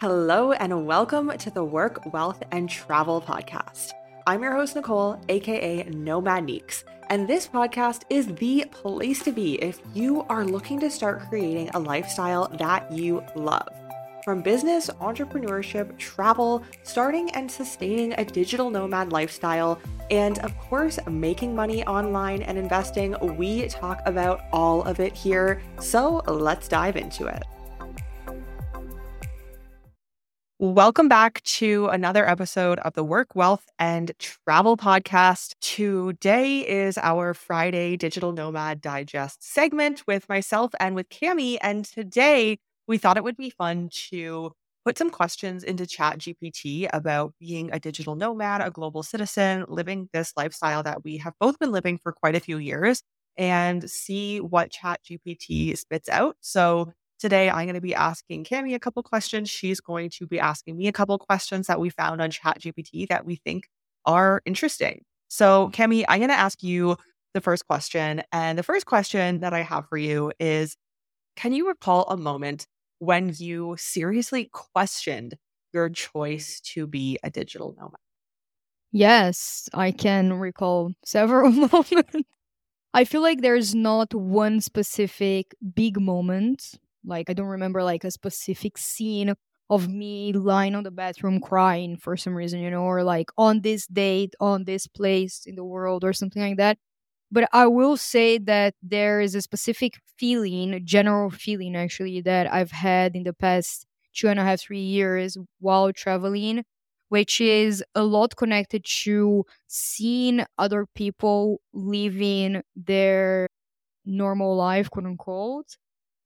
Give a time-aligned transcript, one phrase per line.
[0.00, 3.92] Hello, and welcome to the Work, Wealth, and Travel podcast.
[4.26, 9.56] I'm your host, Nicole, aka Nomad Neeks, and this podcast is the place to be
[9.56, 13.68] if you are looking to start creating a lifestyle that you love.
[14.24, 19.78] From business, entrepreneurship, travel, starting and sustaining a digital nomad lifestyle,
[20.10, 25.60] and of course, making money online and investing, we talk about all of it here.
[25.78, 27.42] So let's dive into it.
[30.62, 35.54] Welcome back to another episode of the Work, Wealth, and Travel Podcast.
[35.62, 41.56] Today is our Friday Digital Nomad Digest segment with myself and with Cami.
[41.62, 44.52] And today we thought it would be fun to
[44.84, 50.10] put some questions into Chat GPT about being a digital nomad, a global citizen, living
[50.12, 53.02] this lifestyle that we have both been living for quite a few years,
[53.38, 56.36] and see what Chat GPT spits out.
[56.42, 59.50] So Today, I'm going to be asking Cami a couple questions.
[59.50, 63.26] She's going to be asking me a couple questions that we found on ChatGPT that
[63.26, 63.68] we think
[64.06, 65.02] are interesting.
[65.28, 66.96] So, Cami, I'm going to ask you
[67.34, 68.22] the first question.
[68.32, 70.76] And the first question that I have for you is
[71.36, 72.66] Can you recall a moment
[73.00, 75.34] when you seriously questioned
[75.74, 78.00] your choice to be a digital nomad?
[78.92, 82.16] Yes, I can recall several moments.
[82.94, 88.10] I feel like there's not one specific big moment like I don't remember like a
[88.10, 89.34] specific scene
[89.70, 93.60] of me lying on the bathroom crying for some reason, you know, or like on
[93.62, 96.78] this date, on this place in the world or something like that.
[97.32, 102.52] But I will say that there is a specific feeling, a general feeling actually, that
[102.52, 106.64] I've had in the past two and a half, three years while traveling,
[107.08, 113.46] which is a lot connected to seeing other people living their
[114.06, 115.76] normal life, quote unquote,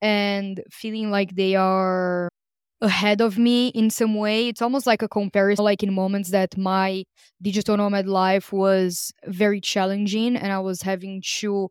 [0.04, 2.28] and feeling like they are
[2.82, 4.48] ahead of me in some way.
[4.48, 7.04] It's almost like a comparison, like in moments that my
[7.42, 11.70] digital nomad life was very challenging and I was having to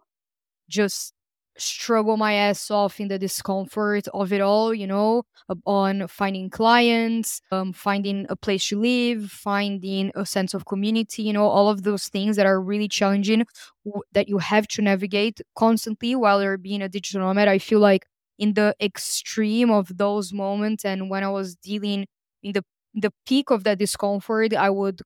[0.69, 1.13] just
[1.57, 5.23] struggle my ass off in the discomfort of it all, you know,
[5.67, 11.33] on finding clients, um, finding a place to live, finding a sense of community, you
[11.33, 13.45] know, all of those things that are really challenging
[13.85, 17.47] w- that you have to navigate constantly while you're being a digital nomad.
[17.47, 18.07] I feel like
[18.39, 22.05] in the extreme of those moments and when i was dealing
[22.43, 22.63] in the
[22.93, 25.01] the peak of that discomfort i would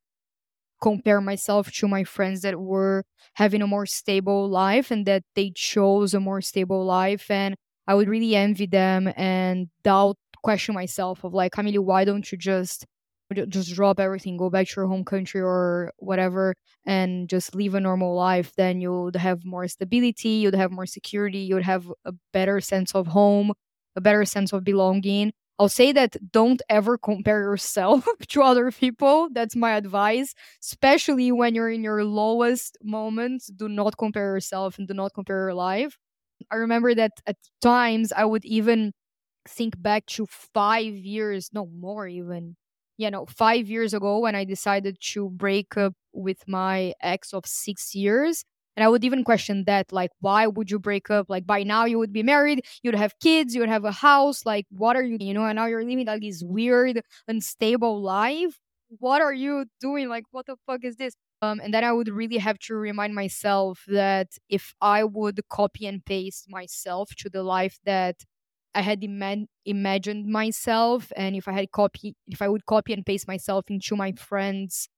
[0.82, 3.04] compare myself to my friends that were
[3.36, 7.56] having a more stable life and that they chose a more stable life and
[7.88, 12.38] i would really envy them and doubt question myself of like Camille, why don't you
[12.38, 12.86] just
[13.50, 16.56] just drop everything, go back to your home country or whatever,
[16.86, 21.40] and just live a normal life, then you'd have more stability, you'd have more security,
[21.40, 23.54] you'd have a better sense of home,
[23.96, 25.34] a better sense of belonging.
[25.60, 29.30] I'll say that don't ever compare yourself to other people.
[29.32, 30.34] That's my advice,
[30.64, 33.48] especially when you're in your lowest moments.
[33.48, 35.98] Do not compare yourself and do not compare your life.
[36.52, 38.94] I remember that at times I would even
[39.48, 42.56] think back to five years, no more even,
[42.98, 47.46] you know, five years ago when I decided to break up with my ex of
[47.46, 48.44] six years.
[48.76, 51.28] And I would even question that, like, why would you break up?
[51.30, 54.46] Like, by now you would be married, you'd have kids, you'd have a house.
[54.46, 55.46] Like, what are you, you know?
[55.46, 58.60] And now you're living like this weird, unstable life.
[59.00, 60.10] What are you doing?
[60.10, 61.16] Like, what the fuck is this?
[61.42, 65.86] Um, and then I would really have to remind myself that if I would copy
[65.88, 68.18] and paste myself to the life that
[68.78, 73.06] I had ima- imagined myself, and if I had copy, if I would copy and
[73.06, 74.90] paste myself into my friend's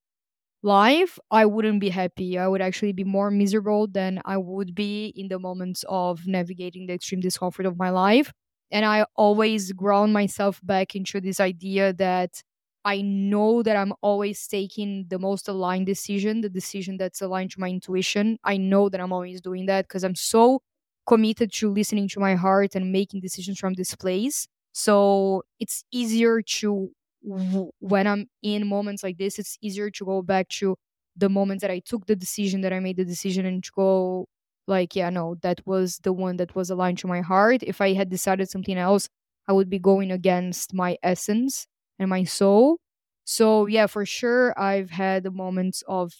[0.62, 2.38] life, I wouldn't be happy.
[2.38, 6.86] I would actually be more miserable than I would be in the moments of navigating
[6.86, 8.32] the extreme discomfort of my life.
[8.70, 12.42] And I always ground myself back into this idea that
[12.84, 17.60] I know that I'm always taking the most aligned decision, the decision that's aligned to
[17.60, 18.38] my intuition.
[18.44, 20.62] I know that I'm always doing that because I'm so
[21.10, 24.48] committed to listening to my heart and making decisions from this place.
[24.72, 26.90] So it's easier to,
[27.22, 30.76] when I'm in moments like this, it's easier to go back to
[31.16, 34.26] the moments that I took the decision, that I made the decision, and to go
[34.66, 37.62] like, yeah, no, that was the one that was aligned to my heart.
[37.62, 39.08] If I had decided something else,
[39.48, 41.66] I would be going against my essence
[41.98, 42.78] and my soul.
[43.24, 46.12] So, yeah, for sure, I've had moments of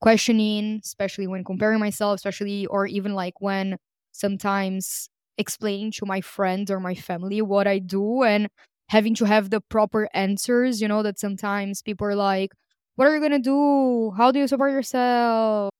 [0.00, 3.76] questioning, especially when comparing myself, especially, or even like when
[4.12, 5.08] sometimes
[5.38, 8.48] explaining to my friends or my family what I do and
[8.88, 10.80] having to have the proper answers.
[10.80, 12.52] You know, that sometimes people are like,
[12.96, 14.12] What are you going to do?
[14.16, 15.70] How do you support yourself?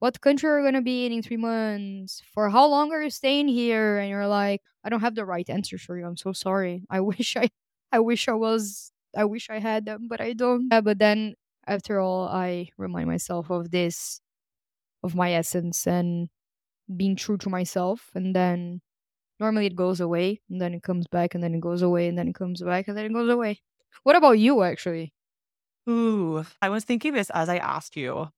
[0.00, 2.22] What country are you going to be in in three months?
[2.34, 3.98] For how long are you staying here?
[3.98, 6.06] And you're like, I don't have the right answers for you.
[6.06, 6.84] I'm so sorry.
[6.90, 7.48] I wish I
[7.92, 10.68] I wish I was, I wish I had them, but I don't.
[10.72, 11.34] Yeah, but then
[11.66, 14.20] after all, I remind myself of this,
[15.04, 16.28] of my essence and
[16.94, 18.10] being true to myself.
[18.14, 18.80] And then
[19.40, 22.18] normally it goes away and then it comes back and then it goes away and
[22.18, 23.60] then it comes back and then it goes away.
[24.02, 25.12] What about you, actually?
[25.88, 28.28] Ooh, I was thinking this as I asked you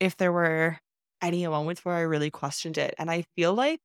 [0.00, 0.78] if there were
[1.22, 2.94] any moments where I really questioned it.
[2.98, 3.80] And I feel like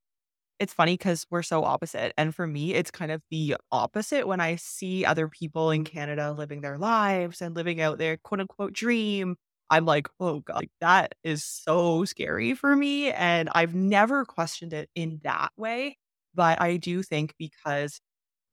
[0.60, 2.12] it's funny because we're so opposite.
[2.18, 5.86] And for me, it's kind of the opposite when I see other people in mm.
[5.86, 9.36] Canada living their lives and living out their quote unquote dream.
[9.70, 13.12] I'm like, oh God, like, that is so scary for me.
[13.12, 15.96] And I've never questioned it in that way.
[16.34, 18.00] But I do think because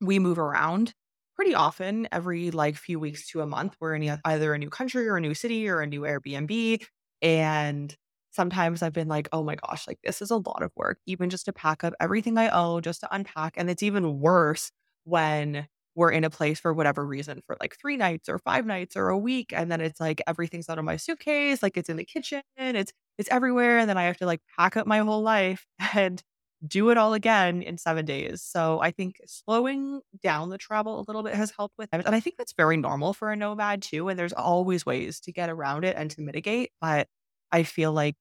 [0.02, 0.94] we move around
[1.36, 5.08] pretty often, every like few weeks to a month, we're in either a new country
[5.08, 6.84] or a new city or a new Airbnb.
[7.22, 7.96] And
[8.32, 11.30] sometimes I've been like, oh my gosh, like this is a lot of work, even
[11.30, 13.54] just to pack up everything I own, just to unpack.
[13.58, 14.72] And it's even worse
[15.04, 15.68] when
[15.98, 19.10] we're in a place for whatever reason for like three nights or five nights or
[19.10, 19.54] a week.
[19.54, 22.94] And then it's like everything's out of my suitcase, like it's in the kitchen, it's
[23.18, 23.80] it's everywhere.
[23.80, 25.66] And then I have to like pack up my whole life
[25.96, 26.24] and
[26.68, 28.42] do it all again in seven days.
[28.42, 32.04] So I think slowing down the travel a little bit has helped with it.
[32.06, 34.10] And I think that's very normal for a nomad too.
[34.10, 36.72] And there's always ways to get around it and to mitigate.
[36.82, 37.08] But
[37.52, 38.16] I feel like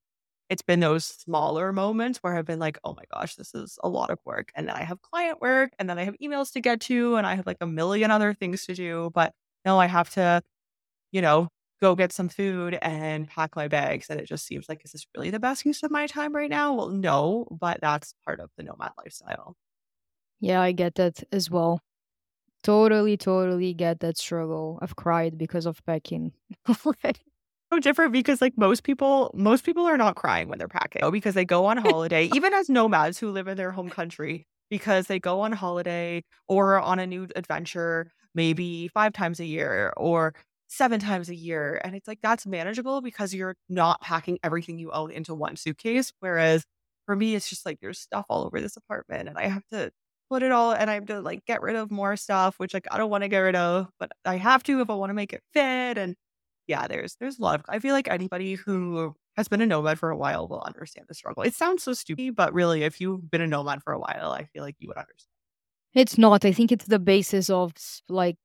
[0.49, 3.89] it's been those smaller moments where I've been like, oh my gosh, this is a
[3.89, 4.53] lot of work.
[4.55, 7.27] And then I have client work and then I have emails to get to and
[7.27, 9.11] I have like a million other things to do.
[9.13, 9.33] But
[9.65, 10.43] no, I have to,
[11.13, 11.49] you know,
[11.81, 14.09] go get some food and pack my bags.
[14.09, 16.51] And it just seems like, is this really the best use of my time right
[16.51, 16.75] now?
[16.75, 19.57] Well, no, but that's part of the nomad lifestyle.
[20.41, 21.81] Yeah, I get that as well.
[22.63, 24.79] Totally, totally get that struggle.
[24.83, 26.33] I've cried because of packing.
[27.77, 31.11] so different because like most people most people are not crying when they're packing oh.
[31.11, 35.07] because they go on holiday even as nomads who live in their home country because
[35.07, 40.35] they go on holiday or on a new adventure maybe five times a year or
[40.69, 44.91] seven times a year and it's like that's manageable because you're not packing everything you
[44.91, 46.65] own into one suitcase whereas
[47.05, 49.91] for me it's just like there's stuff all over this apartment and i have to
[50.29, 52.87] put it all and i have to like get rid of more stuff which like
[52.91, 55.15] i don't want to get rid of but i have to if i want to
[55.15, 56.17] make it fit and
[56.67, 59.99] yeah, there's there's a lot of I feel like anybody who has been a nomad
[59.99, 61.43] for a while will understand the struggle.
[61.43, 64.45] It sounds so stupid, but really if you've been a nomad for a while, I
[64.45, 65.31] feel like you would understand.
[65.95, 66.45] It's not.
[66.45, 67.73] I think it's the basis of
[68.09, 68.37] like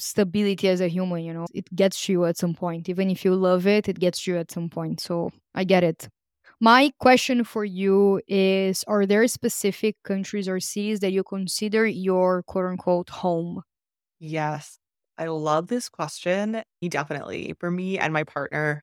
[0.00, 1.46] stability as a human, you know.
[1.54, 2.88] It gets you at some point.
[2.88, 5.00] Even if you love it, it gets you at some point.
[5.00, 6.08] So I get it.
[6.60, 12.42] My question for you is Are there specific countries or cities that you consider your
[12.44, 13.62] quote unquote home?
[14.18, 14.78] Yes.
[15.18, 16.62] I love this question.
[16.86, 17.54] Definitely.
[17.58, 18.82] For me and my partner,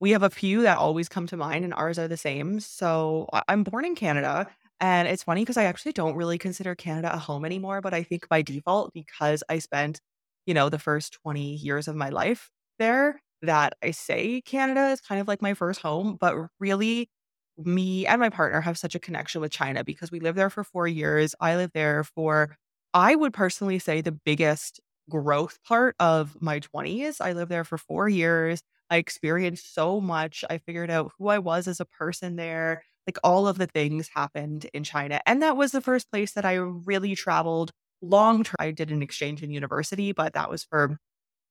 [0.00, 2.60] we have a few that always come to mind, and ours are the same.
[2.60, 4.48] So I'm born in Canada.
[4.80, 8.02] And it's funny because I actually don't really consider Canada a home anymore, but I
[8.02, 10.00] think by default, because I spent,
[10.46, 15.00] you know, the first 20 years of my life there, that I say Canada is
[15.00, 16.16] kind of like my first home.
[16.20, 17.10] But really,
[17.58, 20.64] me and my partner have such a connection with China because we lived there for
[20.64, 21.34] four years.
[21.40, 22.56] I lived there for,
[22.94, 24.80] I would personally say, the biggest
[25.10, 27.20] growth part of my 20s.
[27.20, 28.62] I lived there for four years.
[28.90, 30.44] I experienced so much.
[30.50, 32.82] I figured out who I was as a person there.
[33.06, 35.20] Like all of the things happened in China.
[35.26, 37.72] And that was the first place that I really traveled
[38.02, 38.56] long term.
[38.58, 40.98] I did an exchange in university, but that was for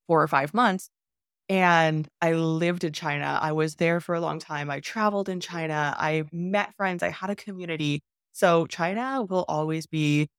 [0.08, 0.89] four or five months.
[1.50, 3.39] And I lived in China.
[3.42, 4.70] I was there for a long time.
[4.70, 5.96] I traveled in China.
[5.98, 7.04] I met friends.
[7.04, 8.01] I had a community.
[8.34, 10.30] So China will always be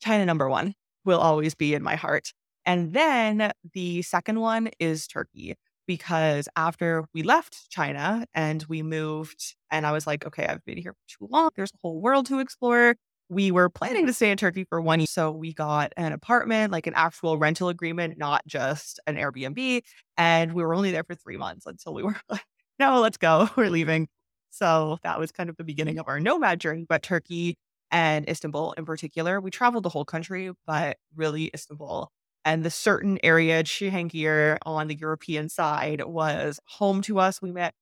[0.00, 0.74] China number one,
[1.04, 2.32] will always be in my heart.
[2.68, 5.56] And then the second one is Turkey,
[5.86, 10.76] because after we left China and we moved, and I was like, okay, I've been
[10.76, 11.50] here for too long.
[11.56, 12.96] There's a whole world to explore.
[13.30, 15.06] We were planning to stay in Turkey for one year.
[15.08, 19.82] So we got an apartment, like an actual rental agreement, not just an Airbnb.
[20.18, 22.44] And we were only there for three months until we were like,
[22.78, 23.48] no, let's go.
[23.56, 24.08] We're leaving.
[24.50, 26.84] So that was kind of the beginning of our nomad journey.
[26.86, 27.56] But Turkey
[27.90, 32.10] and Istanbul in particular, we traveled the whole country, but really Istanbul
[32.44, 37.42] and the certain area, Cihangir on the European side, was home to us.
[37.42, 37.74] We met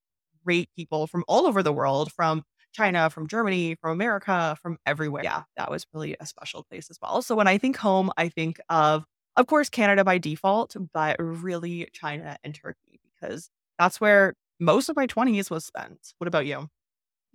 [0.45, 5.23] great people from all over the world, from China, from Germany, from America, from everywhere.
[5.23, 7.21] Yeah, that was really a special place as well.
[7.21, 11.87] So when I think home, I think of, of course, Canada by default, but really
[11.93, 13.49] China and Turkey because
[13.79, 16.13] that's where most of my 20s was spent.
[16.17, 16.69] What about you?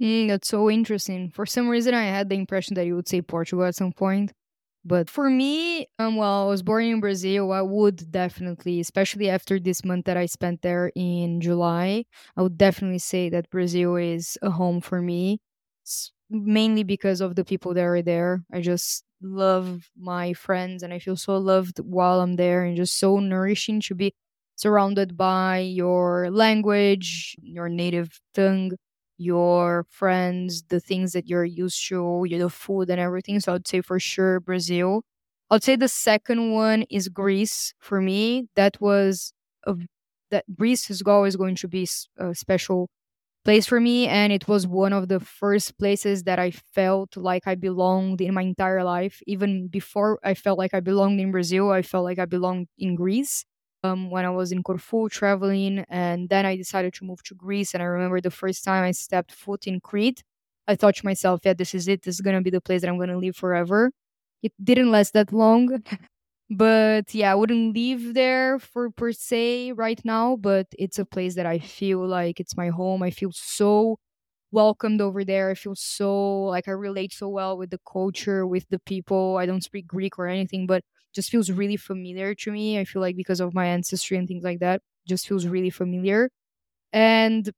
[0.01, 1.31] Mm, that's so interesting.
[1.31, 4.33] For some reason, I had the impression that you would say Portugal at some point.
[4.85, 7.53] But for me, um, well, I was born in Brazil.
[7.53, 12.05] I would definitely, especially after this month that I spent there in July,
[12.37, 15.39] I would definitely say that Brazil is a home for me.
[15.85, 18.43] It's mainly because of the people that are there.
[18.53, 22.99] I just love my friends and I feel so loved while I'm there and just
[22.99, 24.13] so nourishing to be
[24.57, 28.73] surrounded by your language, your native tongue,
[29.23, 33.41] your friends, the things that you're used to, the food and everything.
[33.41, 35.03] So I'd say for sure Brazil.
[35.51, 38.49] I'd say the second one is Greece for me.
[38.57, 39.33] That was
[39.67, 39.77] a,
[40.31, 41.87] that Greece is always going to be
[42.19, 42.89] a special
[43.45, 47.43] place for me and it was one of the first places that I felt like
[47.47, 49.21] I belonged in my entire life.
[49.27, 52.95] Even before I felt like I belonged in Brazil, I felt like I belonged in
[52.95, 53.45] Greece
[53.83, 55.85] um, when I was in Corfu traveling.
[55.89, 57.75] And then I decided to move to Greece.
[57.75, 60.23] And I remember the first time I stepped foot in Crete,
[60.69, 62.03] I thought to myself, yeah, this is it.
[62.03, 63.91] This is going to be the place that I'm going to live forever.
[64.43, 65.83] It didn't last that long.
[66.51, 70.37] but yeah, I wouldn't live there for per se right now.
[70.37, 73.03] But it's a place that I feel like it's my home.
[73.03, 73.99] I feel so
[74.53, 75.51] welcomed over there.
[75.51, 79.37] I feel so like I relate so well with the culture, with the people.
[79.39, 80.83] I don't speak Greek or anything, but
[81.15, 82.79] just feels really familiar to me.
[82.79, 86.31] I feel like because of my ancestry and things like that, just feels really familiar.
[86.93, 87.51] And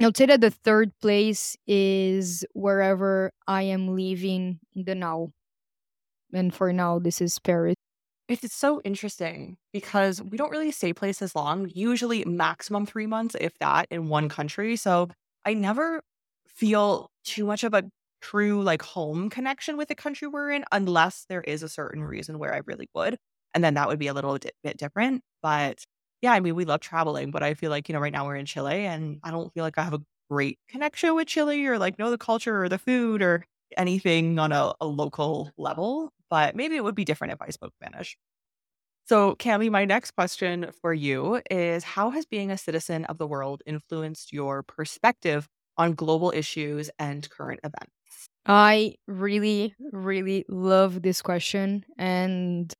[0.00, 5.32] I would say that the third place is wherever I am living in the now.
[6.32, 7.74] And for now, this is Paris.
[8.28, 13.58] It's so interesting because we don't really stay places long, usually maximum three months, if
[13.58, 14.76] that, in one country.
[14.76, 15.08] So
[15.44, 16.02] I never
[16.60, 17.84] feel too much of a
[18.22, 22.38] true like home connection with the country we're in unless there is a certain reason
[22.38, 23.16] where I really would.
[23.54, 25.22] And then that would be a little di- bit different.
[25.42, 25.84] But
[26.22, 28.36] yeah, I mean, we love traveling, but I feel like, you know, right now we're
[28.36, 31.78] in Chile and I don't feel like I have a great connection with Chile or
[31.78, 33.44] like know the culture or the food or
[33.76, 36.12] anything on a, a local level.
[36.28, 38.16] But maybe it would be different if I spoke Spanish.
[39.06, 43.26] So, Cami, my next question for you is How has being a citizen of the
[43.26, 45.48] world influenced your perspective
[45.80, 48.28] on global issues and current events?
[48.46, 51.84] I really, really love this question.
[51.98, 52.72] And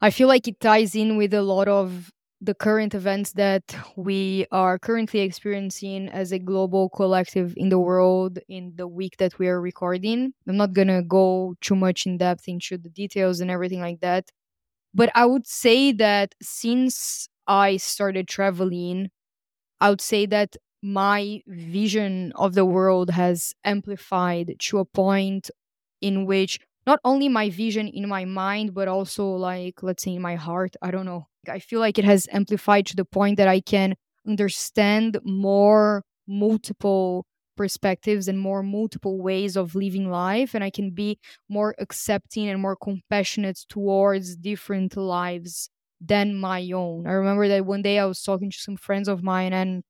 [0.00, 3.62] I feel like it ties in with a lot of the current events that
[3.96, 9.38] we are currently experiencing as a global collective in the world in the week that
[9.38, 10.32] we are recording.
[10.48, 14.00] I'm not going to go too much in depth into the details and everything like
[14.00, 14.30] that.
[14.94, 19.10] But I would say that since I started traveling,
[19.80, 25.50] I would say that my vision of the world has amplified to a point
[26.00, 30.22] in which not only my vision in my mind but also like let's say in
[30.22, 31.26] my heart i don't know.
[31.48, 33.94] I feel like it has amplified to the point that i can
[34.26, 41.18] understand more multiple perspectives and more multiple ways of living life and i can be
[41.48, 45.68] more accepting and more compassionate towards different lives
[46.02, 47.06] than my own.
[47.06, 49.82] I remember that one day i was talking to some friends of mine and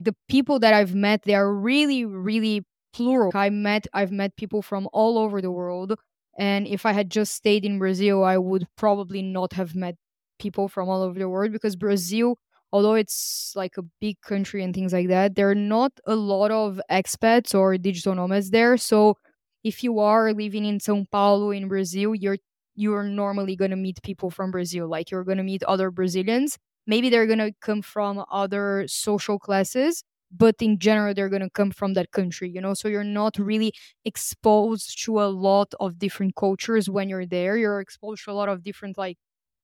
[0.00, 3.32] the people that I've met, they are really, really plural.
[3.34, 5.94] I met I've met people from all over the world.
[6.38, 9.96] And if I had just stayed in Brazil, I would probably not have met
[10.38, 12.38] people from all over the world because Brazil,
[12.72, 16.52] although it's like a big country and things like that, there are not a lot
[16.52, 18.76] of expats or digital nomads there.
[18.76, 19.16] So
[19.64, 22.38] if you are living in Sao Paulo in Brazil, you're
[22.76, 24.88] you're normally going to meet people from Brazil.
[24.88, 26.56] Like you're going to meet other Brazilians
[26.88, 31.50] maybe they're going to come from other social classes but in general they're going to
[31.50, 32.74] come from that country you know?
[32.74, 33.72] So you're not really
[34.04, 37.56] exposed to a lot of different cultures when you're there.
[37.56, 39.18] You're exposed to a lot of different like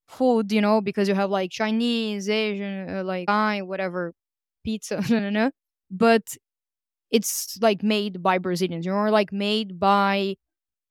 [0.09, 0.81] food you know?
[0.81, 4.14] Because you have like chinese asian uh, like Thai, whatever
[4.64, 5.02] pizza
[5.90, 6.37] but
[7.11, 8.87] it's like made by brazilians.
[8.87, 10.37] You're like made by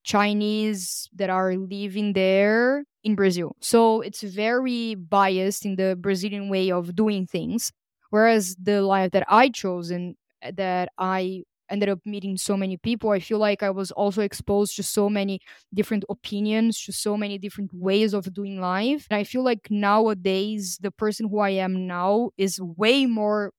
[0.04, 3.56] Chinese that are living there in Brazil.
[3.60, 7.72] So it's very biased in the Brazilian way of doing things.
[8.10, 12.78] Whereas the life that I chose and uh, that I ended up meeting so many
[12.78, 15.40] people, I feel like I was also exposed to so many
[15.74, 19.08] different opinions, to so many different ways of doing life.
[19.10, 23.52] And I feel like nowadays, the person who I am now is way more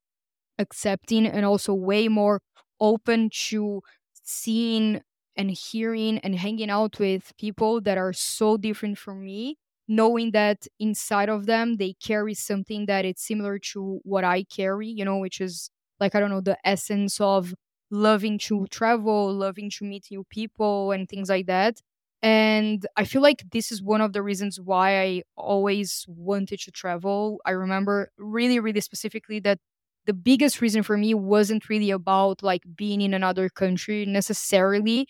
[0.59, 2.41] accepting and also way more
[2.81, 3.83] open to
[4.23, 5.01] seeing
[5.37, 10.67] and hearing and hanging out with people that are so different from me knowing that
[10.81, 15.19] inside of them they carry something that it's similar to what i carry you know
[15.19, 17.55] which is like i don't know the essence of
[17.91, 21.81] loving to travel loving to meet new people and things like that.
[22.23, 26.71] And i feel like this is one of the reasons why i always wanted to
[26.71, 27.41] travel.
[27.45, 29.59] I remember really really specifically that
[30.07, 35.09] the biggest reason for me wasn't really about like being in another country necessarily.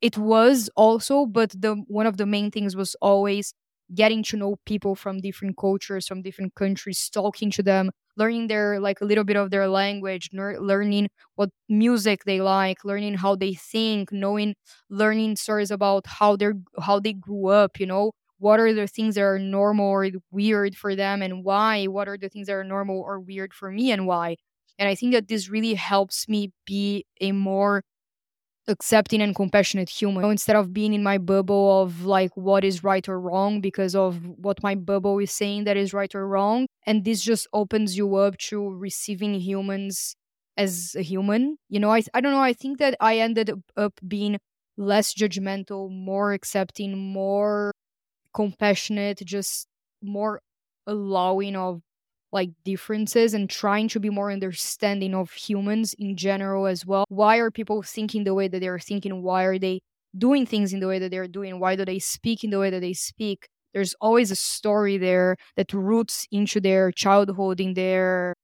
[0.00, 3.54] It was also but the one of the main things was always
[3.94, 8.78] getting to know people from different cultures from different countries talking to them learning their
[8.80, 13.34] like a little bit of their language ner- learning what music they like learning how
[13.34, 14.54] they think knowing
[14.90, 19.16] learning stories about how they're how they grew up you know what are the things
[19.16, 21.86] that are normal or weird for them and why?
[21.86, 24.36] What are the things that are normal or weird for me and why?
[24.78, 27.82] And i think that this really helps me be a more
[28.68, 30.24] accepting and compassionate human.
[30.30, 34.24] Instead of being in my bubble of like what is right or wrong because of
[34.38, 38.16] what my bubble is saying that is right or wrong and this just opens you
[38.16, 40.14] up to receiving humans
[40.56, 41.56] as a human.
[41.68, 44.38] You know i, I don't know i think that i ended up being
[44.76, 47.72] less judgmental more accepting more
[48.34, 49.68] compassionate just
[50.02, 50.40] more
[50.86, 51.82] allowing of
[52.32, 57.04] like differences and trying to be more understanding of humans in general as well.
[57.08, 59.22] Why are people thinking the way that they're thinking?
[59.22, 59.80] Why are they
[60.16, 61.58] doing things in the way that they're doing?
[61.58, 63.48] Why do they speak in the way that they speak?
[63.74, 68.34] There's always a story there that roots into their childhood, in their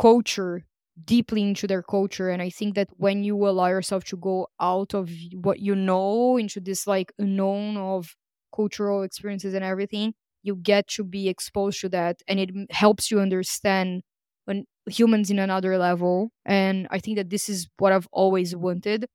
[0.00, 0.64] culture,
[1.04, 2.30] deeply into their culture.
[2.30, 6.36] And I think that when you allow yourself to go out of what you know
[6.36, 8.14] into this like unknown of
[8.54, 13.20] cultural experiences and everything, you get to be exposed to that and it helps you
[13.20, 14.02] understand
[14.44, 19.06] when humans in another level and i think that this is what i've always wanted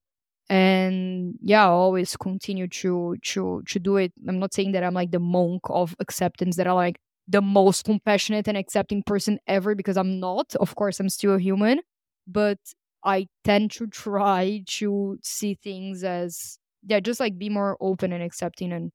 [0.50, 4.12] and yeah i always continue to to to do it.
[4.27, 7.86] I'm not saying that i'm like the monk of acceptance that i like the most
[7.86, 10.55] compassionate and accepting person ever because i'm not.
[10.55, 11.79] Of course i'm still a human
[12.27, 12.58] but
[13.03, 18.24] i tend to try to see things as yeah just like be more open and
[18.24, 18.91] accepting and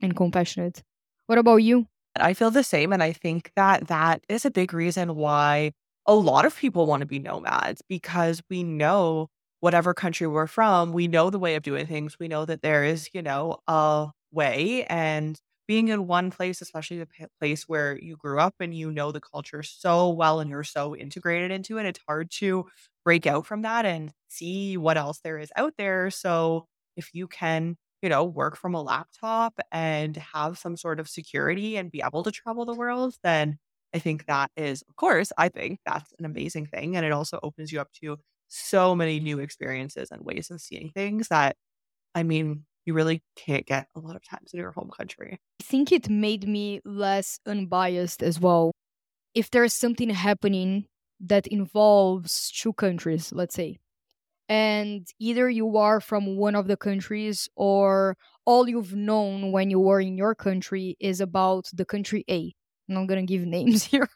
[0.00, 0.82] and compassionate
[1.26, 1.86] what about you?
[2.18, 2.92] I feel the same.
[2.92, 5.70] And I think that that is a big reason why
[6.06, 9.28] a lot of people want to be nomads because we know
[9.60, 12.18] whatever country we're from, we know the way of doing things.
[12.18, 14.84] We know that there is, you know, a way.
[14.86, 15.38] And
[15.68, 19.20] being in one place, especially the place where you grew up and you know the
[19.20, 22.66] culture so well and you're so integrated into it, it's hard to
[23.04, 26.10] break out from that and see what else there is out there.
[26.10, 26.66] So
[26.96, 31.76] if you can you know, work from a laptop and have some sort of security
[31.76, 33.58] and be able to travel the world, then
[33.94, 36.96] I think that is, of course, I think that's an amazing thing.
[36.96, 40.90] And it also opens you up to so many new experiences and ways of seeing
[40.90, 41.56] things that,
[42.14, 45.38] I mean, you really can't get a lot of times in your home country.
[45.60, 48.72] I think it made me less unbiased as well.
[49.34, 50.86] If there's something happening
[51.20, 53.78] that involves two countries, let's say,
[54.50, 59.80] and either you are from one of the countries or all you've known when you
[59.80, 62.54] were in your country is about the country A.
[62.90, 64.08] I'm not gonna give names here.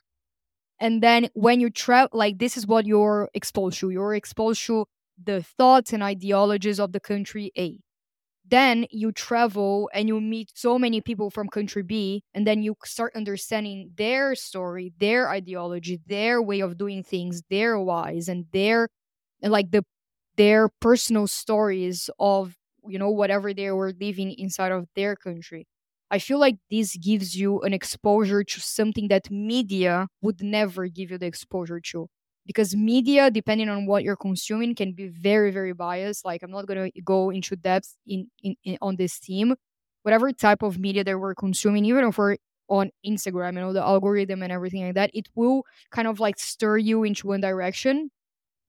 [0.81, 3.91] And then when you travel, like this is what you're exposed to.
[3.91, 4.87] You're exposed to
[5.23, 7.79] the thoughts and ideologies of the country A.
[8.49, 12.77] Then you travel and you meet so many people from country B, and then you
[12.85, 18.89] start understanding their story, their ideology, their way of doing things, their whys, and their
[19.43, 19.85] like the
[20.37, 25.67] their personal stories of you know whatever they were living inside of their country.
[26.11, 31.11] I feel like this gives you an exposure to something that media would never give
[31.11, 32.09] you the exposure to.
[32.47, 36.25] Because media depending on what you're consuming can be very very biased.
[36.25, 39.55] Like i'm not going to go into depth in, in, in, on this theme.
[40.03, 42.37] Whatever type of media that we're consuming even if we're
[42.69, 46.39] on instagram you know the algorithm and everything like that it will kind of like
[46.39, 48.11] stir you into one direction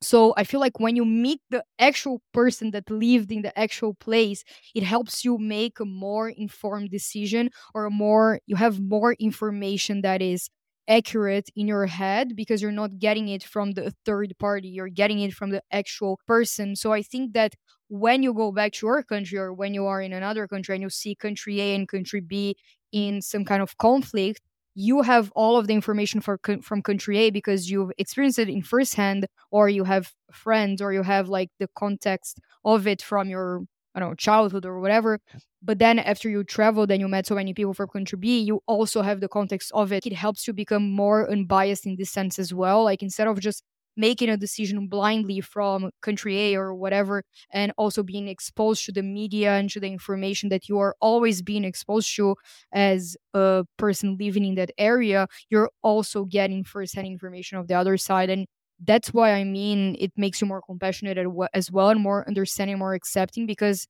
[0.02, 3.94] so I feel like when you meet the actual person that lived in the actual
[3.96, 4.44] place,
[4.76, 10.22] it helps you make a more informed decision or more you have more information that
[10.22, 10.50] is
[10.88, 15.20] accurate in your head because you're not getting it from the third party you're getting
[15.20, 16.76] it from the actual person.
[16.76, 17.56] So i think that
[17.90, 20.82] when you go back to your country or when you are in another country and
[20.84, 22.56] you see country a and country b
[22.92, 24.42] in some kind of conflict
[24.76, 28.62] you have all of the information for, from country A because you've experienced it in
[28.62, 33.64] firsthand, or you have friends, or you have like the context of it from your
[33.96, 35.20] I don't know childhood or whatever.
[35.64, 38.62] But then after you traveled and you met so many people from country B, you
[38.68, 40.06] also have the context of it.
[40.06, 42.84] It helps you become more unbiased in this sense as well.
[42.84, 43.64] Like instead of just
[43.98, 49.04] making a decision blindly from country A or whatever, and also being exposed to the
[49.04, 52.36] media and to the information that you are always being exposed to
[52.74, 57.98] as a person living in that area, you're also getting firsthand information of the other
[57.98, 58.30] side.
[58.30, 58.46] And
[58.84, 61.18] that's why I mean it makes you more compassionate
[61.54, 63.88] as well and more understanding, more accepting because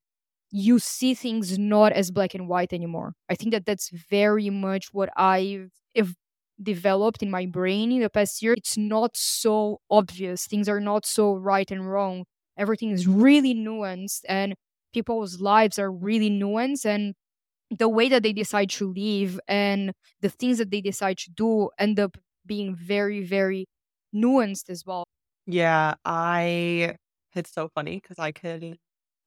[0.52, 3.13] you see things not as black and white anymore.
[3.30, 5.72] I think that that's very much what I've
[6.62, 10.48] developed in my brain in the past year, it's not so obvious.
[10.48, 12.26] Things are not so right and wrong.
[12.58, 14.56] Everything is really nuanced and
[14.94, 17.13] people's lives are really nuanced and
[17.78, 19.91] the way that they decide to live and
[20.22, 23.65] the things that they decide to do end up being very, very
[24.15, 25.06] nuanced as well.
[25.48, 26.96] Yeah, I
[27.36, 28.78] it's so funny because I could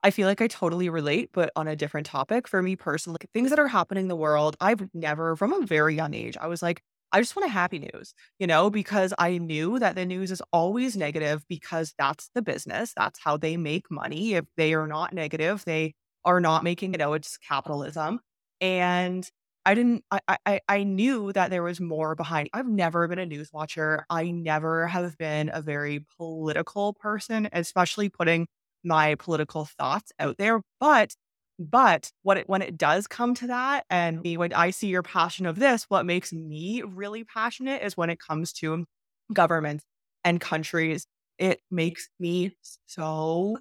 [0.03, 2.49] I feel like I totally relate, but on a different topic.
[2.49, 5.95] For me personally, things that are happening in the world, I've never, from a very
[5.97, 9.38] young age, I was like, I just want a happy news, you know, because I
[9.38, 12.92] knew that the news is always negative because that's the business.
[12.97, 14.35] That's how they make money.
[14.35, 15.94] If they are not negative, they
[16.25, 18.21] are not making, you know, it's capitalism.
[18.61, 19.29] And
[19.64, 22.49] I didn't I I I knew that there was more behind.
[22.53, 24.05] I've never been a news watcher.
[24.11, 28.47] I never have been a very political person, especially putting
[28.85, 30.61] my political thoughts out there.
[30.81, 31.14] But
[31.59, 35.47] but what it when it does come to that, and when I see your passion
[35.47, 38.85] of this, what makes me really passionate is when it comes to
[39.33, 39.85] governments
[40.25, 41.07] and countries.
[41.38, 43.59] It makes me so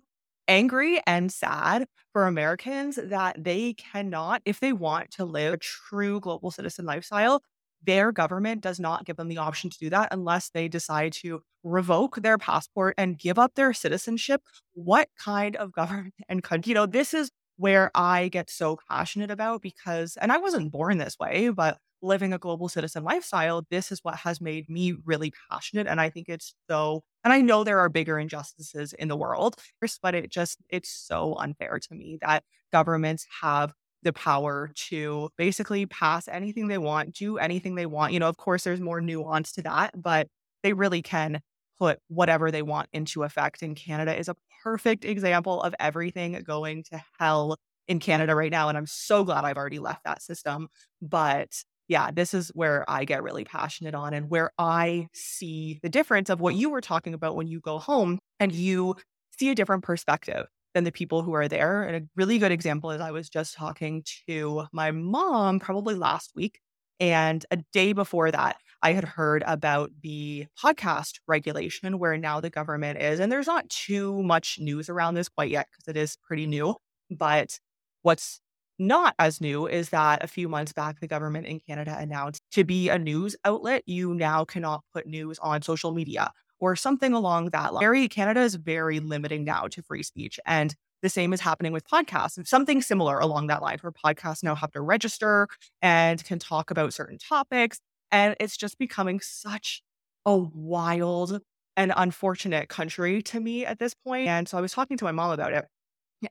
[0.48, 6.20] angry and sad for Americans that they cannot, if they want to live a true
[6.20, 7.44] global citizen lifestyle,
[7.84, 11.42] their government does not give them the option to do that unless they decide to
[11.64, 14.42] revoke their passport and give up their citizenship.
[14.74, 16.72] What kind of government and country?
[16.72, 20.98] You know, this is where I get so passionate about because, and I wasn't born
[20.98, 25.34] this way, but living a global citizen lifestyle, this is what has made me really
[25.50, 25.88] passionate.
[25.88, 29.56] And I think it's so, and I know there are bigger injustices in the world,
[30.02, 35.86] but it just, it's so unfair to me that governments have the power to basically
[35.88, 38.14] pass anything they want, do anything they want.
[38.14, 40.28] You know, of course, there's more nuance to that, but
[40.64, 41.42] they really can
[41.80, 43.62] put whatever they want into effect.
[43.62, 48.70] And Canada is a perfect example of everything going to hell in Canada right now.
[48.70, 50.68] And I'm so glad I've already left that system.
[51.02, 55.90] But yeah, this is where I get really passionate on and where I see the
[55.90, 58.96] difference of what you were talking about when you go home and you
[59.40, 61.84] see a different perspective than the people who are there.
[61.84, 66.32] And a really good example is I was just talking to my mom probably last
[66.36, 66.60] week.
[67.00, 72.50] And a day before that, I had heard about the podcast regulation where now the
[72.50, 76.18] government is, and there's not too much news around this quite yet because it is
[76.28, 76.76] pretty new.
[77.10, 77.60] But
[78.02, 78.40] what's
[78.80, 82.64] not as new is that a few months back, the government in Canada announced to
[82.64, 87.50] be a news outlet, you now cannot put news on social media or something along
[87.52, 87.82] that line.
[87.82, 90.40] Very, Canada is very limiting now to free speech.
[90.46, 92.46] And the same is happening with podcasts.
[92.48, 95.48] Something similar along that line, where podcasts now have to register
[95.82, 97.80] and can talk about certain topics.
[98.12, 99.82] And it's just becoming such
[100.26, 101.42] a wild
[101.76, 104.28] and unfortunate country to me at this point.
[104.28, 105.66] And so I was talking to my mom about it,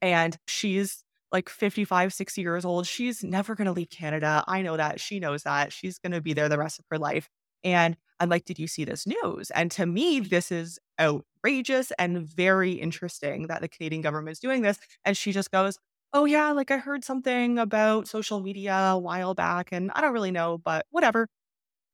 [0.03, 2.87] and she's like 55, 60 years old.
[2.87, 4.45] She's never going to leave Canada.
[4.47, 5.01] I know that.
[5.01, 5.73] She knows that.
[5.73, 7.29] She's going to be there the rest of her life.
[7.65, 9.51] And I'm like, did you see this news?
[9.51, 14.63] And to me, this is outrageous and very interesting that the Canadian government is doing
[14.63, 14.79] this.
[15.05, 15.79] And she just goes,
[16.13, 20.13] oh, yeah, like I heard something about social media a while back and I don't
[20.13, 21.29] really know, but whatever.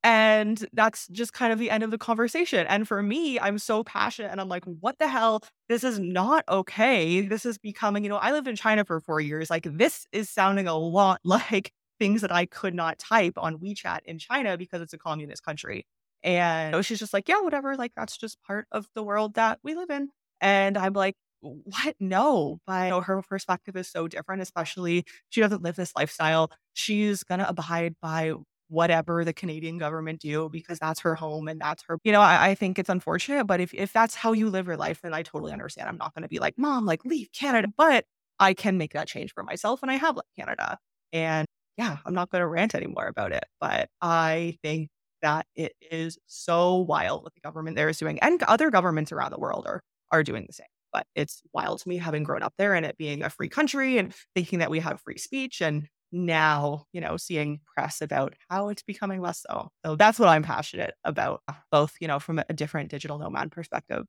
[0.04, 2.66] And that's just kind of the end of the conversation.
[2.66, 5.44] And for me, I'm so passionate and I'm like, what the hell?
[5.68, 7.20] This is not okay.
[7.20, 9.48] This is becoming, you know, I lived in China for four years.
[9.48, 14.00] Like, this is sounding a lot like things that I could not type on WeChat
[14.04, 15.86] in China because it's a communist country.
[16.24, 17.76] And she's just like, yeah, whatever.
[17.76, 20.08] Like, that's just part of the world that we live in.
[20.40, 21.94] And I'm like, what?
[22.00, 22.58] No.
[22.66, 26.50] But you know, her perspective is so different, especially she doesn't live this lifestyle.
[26.72, 28.34] She's going to abide by
[28.72, 32.48] whatever the Canadian government do because that's her home and that's her, you know, I,
[32.48, 33.46] I, think it's unfortunate.
[33.46, 35.90] But if, if that's how you live your life, then I totally understand.
[35.90, 38.06] I'm not going to be like, mom, like leave Canada, but
[38.40, 39.82] I can make that change for myself.
[39.82, 40.78] And I have left Canada.
[41.12, 43.44] And yeah, I'm not going to rant anymore about it.
[43.60, 44.88] But I think
[45.20, 49.32] that it is so wild what the government there is doing, and other governments around
[49.32, 50.66] the world are are doing the same.
[50.92, 53.98] But it's wild to me having grown up there and it being a free country
[53.98, 58.68] and thinking that we have free speech and now, you know, seeing press about how
[58.68, 59.70] it's becoming less so.
[59.84, 63.50] So that's what I'm passionate about, uh, both, you know, from a different digital nomad
[63.50, 64.06] perspective.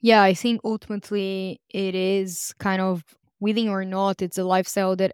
[0.00, 3.02] Yeah, I think ultimately it is kind of
[3.40, 5.12] willing or not, it's a lifestyle that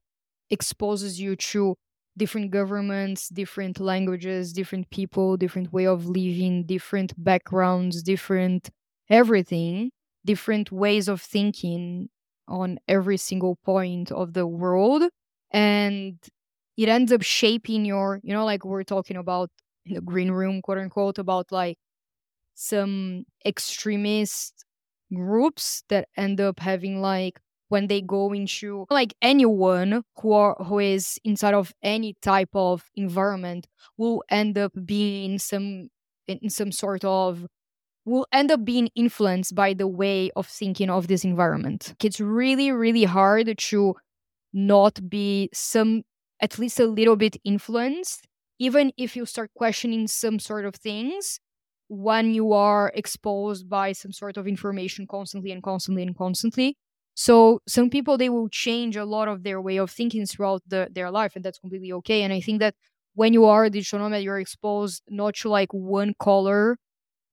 [0.51, 1.75] exposes you to
[2.17, 8.71] different governments, different languages, different people, different way of living, different backgrounds, different
[9.11, 9.91] everything,
[10.25, 12.09] different ways of thinking
[12.47, 15.05] on every single point of the world.
[15.55, 16.19] And
[16.79, 19.51] it ends up shaping your, you know, like we're talking about
[19.87, 21.79] in the green room, quote unquote, about like
[22.55, 24.65] some extremist
[25.15, 30.79] groups that end up having like when they go into like anyone who are who
[30.79, 35.89] is inside of any type of environment will end up being some
[36.29, 37.47] in some sort of
[38.05, 41.95] will end up being influenced by the way of thinking of this environment.
[42.03, 43.95] It's really, really hard to
[44.55, 46.05] not be some
[46.41, 48.27] at least a little bit influenced.
[48.59, 51.41] Even if you start questioning some sort of things
[51.89, 56.77] when you are exposed by some sort of information constantly and constantly and constantly.
[57.15, 60.89] So some people they will change a lot of their way of thinking throughout the,
[60.93, 62.23] their life and that's completely okay.
[62.23, 62.75] And i think that
[63.15, 66.79] when you are a digital nomad you're exposed not to like one color.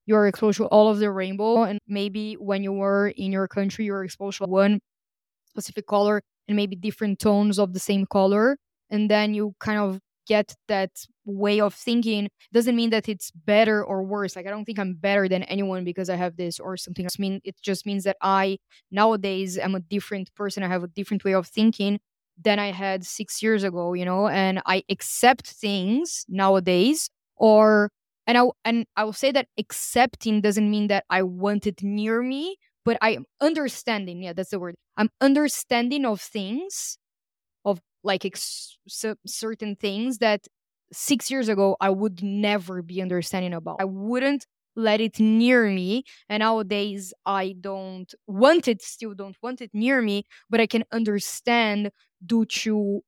[0.08, 3.86] You're exposed to all of the rainbow and maybe when you were in your country
[3.86, 4.82] you're exposed to one
[5.48, 8.58] specific color and maybe different tones of the same color
[8.90, 10.92] and then you kind of get that
[11.26, 14.36] way of thinking doesn't mean that it's better or worse.
[14.36, 17.16] Like i don't think i'm better than anyone because i have this or something else.
[17.20, 18.58] I mean it just means that i
[18.92, 20.64] nowadays am a different person.
[20.64, 22.00] I have a different way of thinking
[22.42, 24.28] than i had 6 years ago you know?
[24.28, 27.90] And i accept things nowadays or
[28.28, 32.22] and i and i will say that accepting doesn't mean that i want it near
[32.22, 36.98] me but i'm understanding yeah that's the word i'm understanding of things
[37.66, 38.78] of like ex-
[39.26, 40.48] certain things that
[40.92, 43.78] six years ago I would never be understanding about.
[43.80, 46.04] I wouldn't let it near me.
[46.30, 50.84] And nowadays I don't want it, still don't want it near me, but I can
[50.92, 51.92] understand
[52.26, 53.02] due to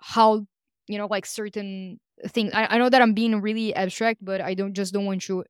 [0.00, 0.46] how,
[0.88, 2.52] you know, like certain things.
[2.54, 5.44] I, I know that I'm being really abstract, but I don't just don't want to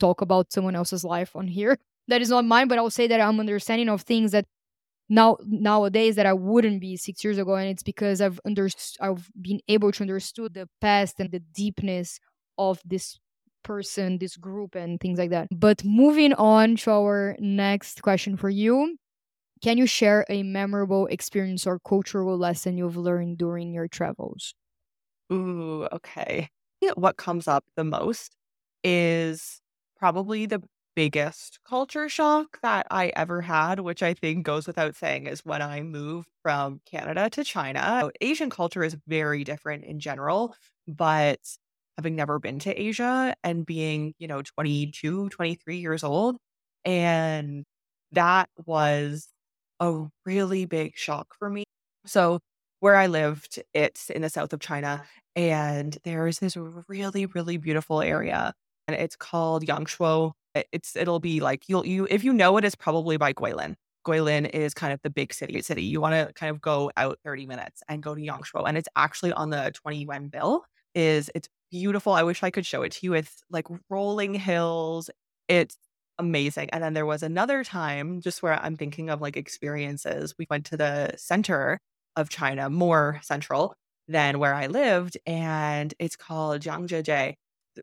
[0.00, 1.78] talk about someone else's life on here.
[2.12, 4.44] That is not mine, but I'll say that I'm understanding of things that
[5.08, 9.30] now nowadays that I wouldn't be six years ago, and it's because I've understood, I've
[9.40, 12.20] been able to understood the past and the deepness
[12.58, 13.18] of this
[13.64, 15.48] person, this group, and things like that.
[15.50, 18.96] But moving on to our next question for you,
[19.62, 24.54] can you share a memorable experience or cultural lesson you've learned during your travels?
[25.32, 26.48] Ooh, okay.
[26.94, 28.36] What comes up the most
[28.84, 29.60] is
[29.96, 30.62] probably the
[30.94, 35.62] biggest culture shock that I ever had, which I think goes without saying, is when
[35.62, 38.10] I moved from Canada to China.
[38.20, 40.54] Asian culture is very different in general,
[40.86, 41.38] but
[41.96, 46.36] having never been to Asia and being, you know, 22, 23 years old,
[46.84, 47.64] and
[48.12, 49.28] that was
[49.80, 51.64] a really big shock for me.
[52.06, 52.40] So,
[52.80, 55.04] where I lived, it's in the south of China,
[55.36, 56.56] and there's this
[56.88, 58.52] really, really beautiful area,
[58.88, 63.16] and it's called Yangshuo it's it'll be like you'll you if you know it's probably
[63.16, 63.74] by Guilin.
[64.06, 65.60] Guilin is kind of the big city.
[65.62, 65.84] City.
[65.84, 68.88] You want to kind of go out 30 minutes and go to Yangshuo, and it's
[68.96, 70.64] actually on the 20 yuan bill.
[70.94, 72.12] Is it's beautiful.
[72.12, 73.14] I wish I could show it to you.
[73.14, 75.08] It's like rolling hills.
[75.48, 75.76] It's
[76.18, 76.70] amazing.
[76.70, 80.34] And then there was another time, just where I'm thinking of like experiences.
[80.38, 81.78] We went to the center
[82.16, 83.74] of China, more central
[84.08, 87.34] than where I lived, and it's called Zhangjiajie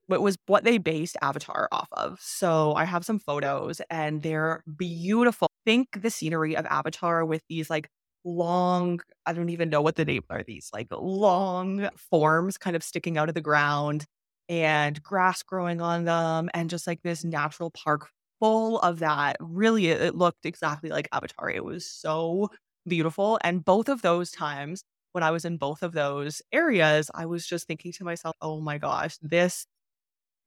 [0.08, 2.20] what was what they based Avatar off of.
[2.22, 5.50] So I have some photos and they're beautiful.
[5.66, 7.90] Think the scenery of Avatar with these like
[8.24, 12.84] long, I don't even know what the name are these, like long forms kind of
[12.84, 14.06] sticking out of the ground
[14.48, 18.08] and grass growing on them and just like this natural park
[18.40, 19.38] full of that.
[19.40, 21.50] Really it looked exactly like Avatar.
[21.50, 22.50] It was so
[22.88, 27.26] beautiful and both of those times when I was in both of those areas, I
[27.26, 29.66] was just thinking to myself, oh my gosh, this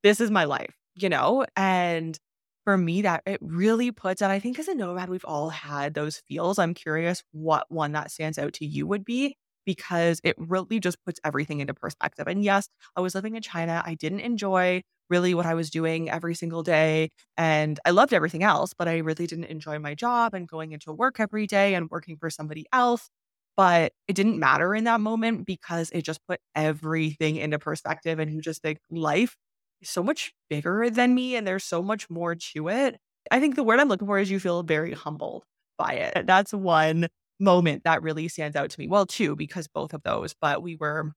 [0.03, 1.45] this is my life, you know?
[1.57, 2.19] And
[2.65, 5.95] for me, that it really puts, and I think as a nomad, we've all had
[5.95, 6.59] those feels.
[6.59, 9.37] I'm curious what one that stands out to you would be
[9.67, 12.27] because it really just puts everything into perspective.
[12.29, 13.83] And yes, I was living in China.
[13.85, 17.11] I didn't enjoy really what I was doing every single day.
[17.37, 20.93] And I loved everything else, but I really didn't enjoy my job and going into
[20.93, 23.09] work every day and working for somebody else.
[23.57, 28.19] But it didn't matter in that moment because it just put everything into perspective.
[28.19, 29.37] And you just think life
[29.83, 32.99] so much bigger than me and there's so much more to it.
[33.31, 35.45] I think the word I'm looking for is you feel very humbled
[35.79, 36.27] by it.
[36.27, 37.09] That's one
[37.41, 38.89] moment that really stands out to me.
[38.89, 41.13] Well, two, because both of those, but we were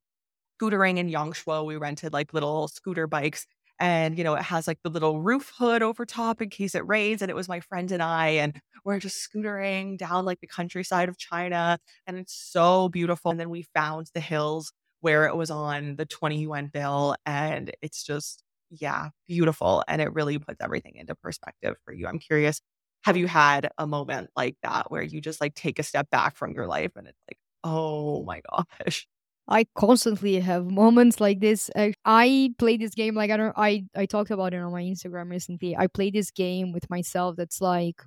[0.61, 1.65] scootering in Yangshuo.
[1.65, 3.45] We rented like little scooter bikes
[3.79, 6.87] and, you know, it has like the little roof hood over top in case it
[6.87, 7.21] rains.
[7.21, 11.09] And it was my friend and I, and we're just scootering down like the countryside
[11.09, 11.77] of China.
[12.07, 13.31] And it's so beautiful.
[13.31, 17.15] And then we found the hills where it was on the 20 yuan bill.
[17.25, 18.43] And it's just
[18.79, 19.83] yeah, beautiful.
[19.87, 22.07] And it really puts everything into perspective for you.
[22.07, 22.61] I'm curious,
[23.03, 26.35] have you had a moment like that where you just like take a step back
[26.37, 29.07] from your life and it's like, oh my gosh?
[29.47, 31.69] I constantly have moments like this.
[31.75, 34.81] I, I play this game like I don't I I talked about it on my
[34.81, 35.75] Instagram recently.
[35.77, 38.01] I play this game with myself that's like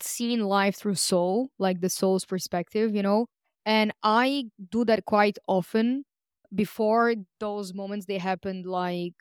[0.00, 3.26] seeing life through soul, like the soul's perspective, you know?
[3.66, 6.04] And I do that quite often.
[6.54, 9.14] Before those moments they happened like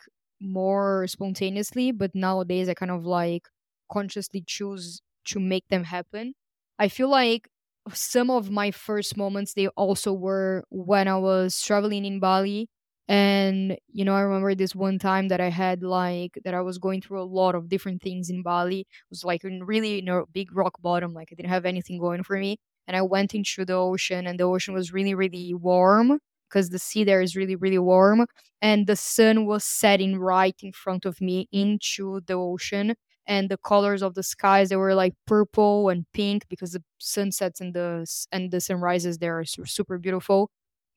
[0.43, 3.47] more spontaneously, but nowadays I kind of like
[3.91, 6.33] consciously choose to make them happen.
[6.79, 7.47] I feel like
[7.93, 12.69] some of my first moments they also were when I was traveling in Bali
[13.09, 16.77] And, you know, I remember this one time that I had like, that I was
[16.77, 18.81] going through a lot of different things in Bali.
[18.81, 21.13] It was like a really, you know, big rock bottom.
[21.13, 22.57] Like I didn't have anything going for me.
[22.87, 26.19] And I went into the ocean and the ocean was really, really warm
[26.53, 28.27] because the sea there is really, really warm.
[28.61, 32.95] And the sun was setting right in front of me into the ocean.
[33.25, 37.61] And the colors of the skies, they were like purple and pink because the sunsets
[37.61, 40.51] and the and the sunrises there are super beautiful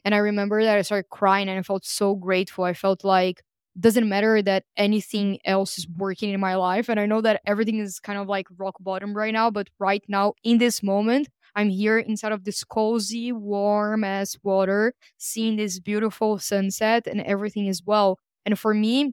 [0.04, 2.64] and I remember that I started crying and I felt so grateful.
[2.64, 3.42] I felt like
[3.78, 6.88] doesn't matter that anything else is working in my life.
[6.88, 10.02] And I know that everything is kind of like rock bottom right now, but right
[10.08, 15.80] now in this moment, I'm here inside of this cozy, warm as water, seeing this
[15.80, 18.18] beautiful sunset and everything as well.
[18.44, 19.12] And for me,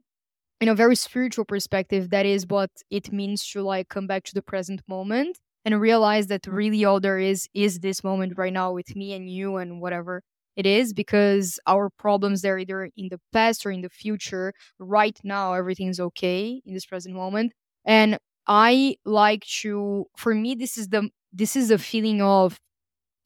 [0.60, 4.34] in a very spiritual perspective, that is what it means to like come back to
[4.34, 8.72] the present moment and realize that really all there is is this moment right now
[8.72, 10.22] with me and you and whatever
[10.56, 15.18] it is because our problems they're either in the past or in the future right
[15.24, 17.52] now everything's okay in this present moment
[17.84, 22.58] and i like to for me this is the this is the feeling of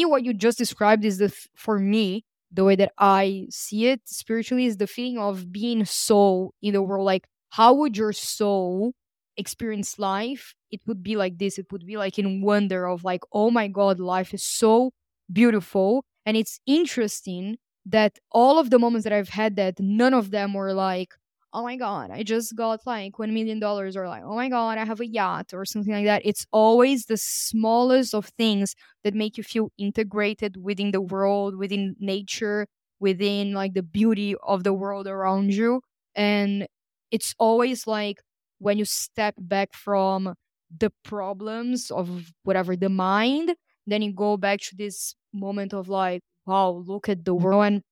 [0.00, 4.64] what you just described is the for me the way that i see it spiritually
[4.64, 7.04] is the feeling of being soul in the world.
[7.04, 8.94] Like how would your soul
[9.36, 10.54] experience life?
[10.70, 11.58] It would be like this.
[11.58, 14.92] It would be like in wonder of like oh my god life is so
[15.32, 16.04] beautiful.
[16.24, 20.54] And it's interesting that all of the moments that I've had that, none of them
[20.54, 21.14] were like,
[21.52, 24.84] oh my God, I just got like $1 million, or like, oh my God, I
[24.84, 26.22] have a yacht, or something like that.
[26.24, 31.96] It's always the smallest of things that make you feel integrated within the world, within
[31.98, 32.66] nature,
[33.00, 35.80] within like the beauty of the world around you.
[36.14, 36.66] And
[37.10, 38.20] it's always like
[38.58, 40.34] when you step back from
[40.76, 43.54] the problems of whatever the mind,
[43.86, 47.64] then you go back to this moment of like, wow, look at the world.
[47.64, 47.82] And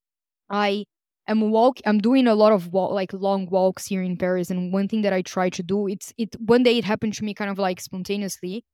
[0.50, 0.84] I
[1.28, 4.50] am walk I'm doing a lot of walk, like long walks here in Paris.
[4.50, 7.24] And one thing that I try to do, it's it one day it happened to
[7.24, 8.64] me kind of like spontaneously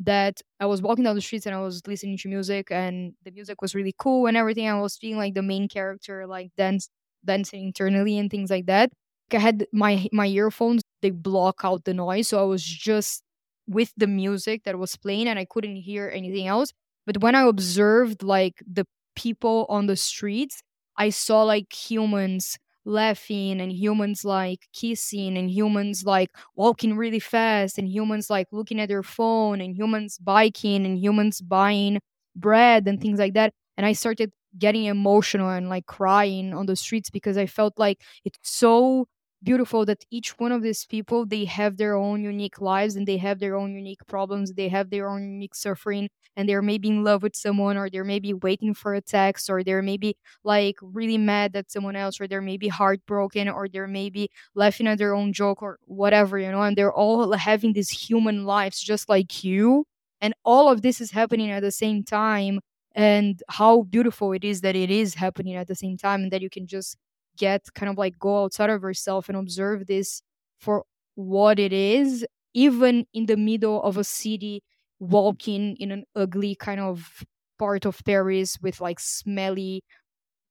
[0.00, 3.30] that I was walking down the streets and I was listening to music and the
[3.30, 4.68] music was really cool and everything.
[4.68, 6.88] I was feeling like the main character, like dance
[7.24, 8.90] dancing internally and things like that.
[9.32, 12.28] I had my my earphones, they block out the noise.
[12.28, 13.22] So I was just
[13.68, 16.72] with the music that was playing and I couldn't hear anything else.
[17.06, 18.86] But when I observed like the
[19.16, 20.62] people on the streets,
[20.96, 27.78] I saw like humans laughing and humans like kissing and humans like walking really fast
[27.78, 32.00] and humans like looking at their phone and humans biking and humans buying
[32.34, 33.52] bread and things like that.
[33.76, 38.00] And I started getting emotional and like crying on the streets because I felt like
[38.24, 39.06] it's so
[39.42, 43.16] beautiful that each one of these people they have their own unique lives and they
[43.16, 47.02] have their own unique problems they have their own unique suffering and they're maybe in
[47.04, 51.18] love with someone or they're maybe waiting for a text or they're maybe like really
[51.18, 55.32] mad at someone else or they're maybe heartbroken or they're maybe laughing at their own
[55.32, 59.84] joke or whatever you know and they're all having these human lives just like you.
[60.20, 62.60] And all of this is happening at the same time
[62.94, 66.42] and how beautiful it is that it is happening at the same time and that
[66.42, 66.96] you can just
[67.36, 70.22] get kind of like go outside of yourself and observe this
[70.60, 74.62] for what it is, even in the middle of a city,
[75.00, 77.24] walking in an ugly kind of
[77.58, 79.82] part of Paris with like smelly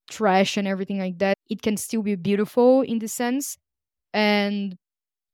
[0.10, 1.38] trash and everything like that.
[1.50, 3.58] It can still be beautiful in the sense.
[4.14, 4.78] And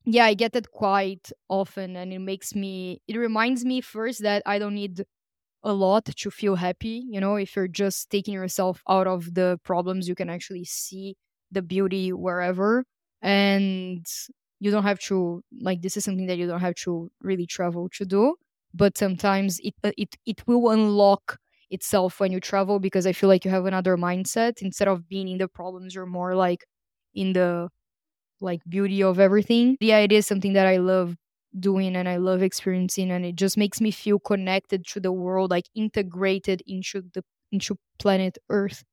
[0.06, 1.96] yeah, I get that quite often.
[1.96, 5.04] And it makes me, it reminds me first that I don't need
[5.64, 7.04] a lot to feel happy.
[7.10, 11.16] You know, if you're just taking yourself out of the problems, you can actually see
[11.52, 12.84] the beauty wherever
[13.22, 14.06] and
[14.60, 17.90] you don't have to like this is something that you don't have to really travel
[17.90, 18.36] to do
[18.74, 21.38] but sometimes it uh, it it will unlock
[21.70, 24.62] itself when you travel because i feel like you have another mindset.
[24.62, 26.66] Instead of being in the problems you're more like
[27.14, 27.70] in the
[28.42, 29.78] like beauty of everything.
[29.82, 31.16] Yeah it is something that i love
[31.60, 35.52] doing and i love experiencing and it just makes me feel connected to the world
[35.52, 38.84] like integrated into the into planet earth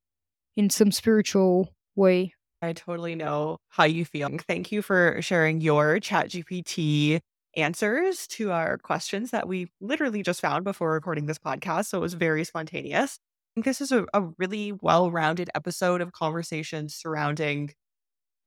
[0.57, 2.34] in some spiritual way
[2.65, 4.29] I totally know how you feel.
[4.49, 7.21] Thank you for sharing your ChatGPT
[7.57, 11.87] answers to our questions that we literally just found before recording this podcast.
[11.87, 13.19] So it was very spontaneous.
[13.21, 17.73] I think this is a, a really well rounded episode of conversations surrounding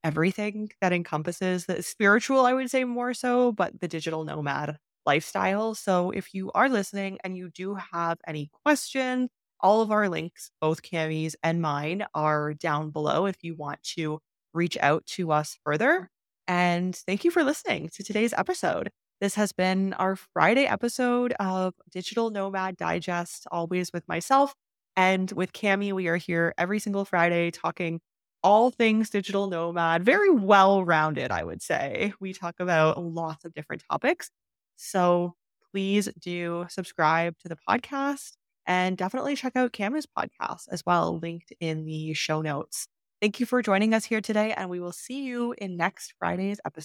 [0.04, 5.74] everything that encompasses the spiritual, I would say more so, but the digital nomad lifestyle.
[5.74, 9.30] So if you are listening and you do have any questions,
[9.60, 14.20] all of our links, both Cami's and mine, are down below if you want to
[14.54, 16.10] reach out to us further.
[16.46, 18.90] And thank you for listening to today's episode.
[19.20, 24.54] This has been our Friday episode of Digital Nomad Digest, always with myself
[24.96, 25.92] and with Cammie.
[25.92, 28.00] We are here every single Friday talking
[28.42, 32.12] all things digital nomad, very well rounded, I would say.
[32.20, 34.30] We talk about lots of different topics.
[34.76, 35.34] So
[35.72, 38.37] please do subscribe to the podcast
[38.68, 42.88] and definitely check out Cami's podcast as well, linked in the show notes.
[43.22, 46.60] Thank you for joining us here today, and we will see you in next Friday's
[46.64, 46.76] episode.